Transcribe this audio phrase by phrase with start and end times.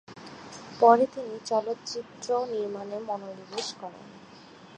[0.79, 4.05] পরে তিনি চলচ্চিত্র নির্মাণে মনোনিবেশ করেন।